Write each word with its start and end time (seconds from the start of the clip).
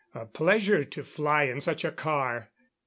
A 0.15 0.25
pleasure 0.25 0.83
to 0.83 1.03
fly 1.03 1.43
in 1.43 1.61
such 1.61 1.85
a 1.85 1.91
car! 1.91 2.49